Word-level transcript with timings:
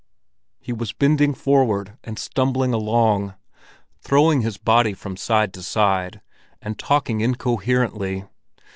He 0.59 0.73
was 0.73 0.93
bending 0.93 1.31
forward 1.35 1.95
and 2.03 2.17
stumbling 2.17 2.73
along, 2.73 3.35
throwing 3.99 4.41
his 4.41 4.57
body 4.57 4.95
from 4.95 5.15
side 5.15 5.53
to 5.53 5.61
side 5.61 6.21
and 6.59 6.79
talking 6.79 7.21
incoherently. 7.21 8.25